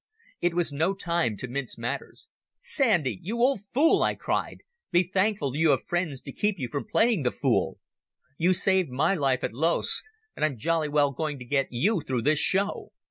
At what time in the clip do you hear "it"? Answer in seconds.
0.41-0.55